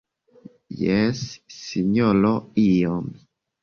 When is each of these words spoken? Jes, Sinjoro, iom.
Jes, 0.79 1.23
Sinjoro, 1.59 2.35
iom. 2.69 3.11